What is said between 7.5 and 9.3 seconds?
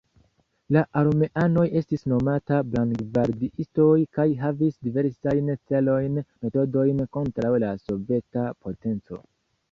la soveta potenco.